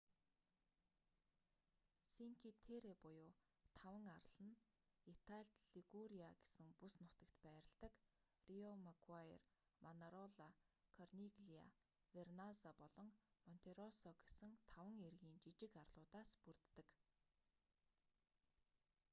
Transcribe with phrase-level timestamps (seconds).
[2.13, 3.31] синки терре буюу
[3.77, 4.59] таван арал нь
[5.13, 7.93] италид лигуриа гэсэн бүс нутагт байрладаг
[8.49, 9.41] риомаггуайр
[9.85, 10.49] манарола
[10.95, 11.67] корниглиа
[12.15, 13.09] верназза болон
[13.47, 16.87] монтероссо гэсэн таван эргийн жижиг арлуудаас бүрддэг